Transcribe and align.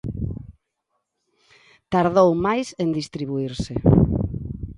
Tardou 1.93 2.29
máis 2.45 2.67
en 2.83 2.89
distribuírse. 2.99 3.73